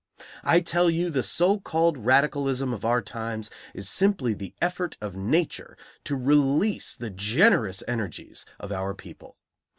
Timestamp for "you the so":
0.89-1.59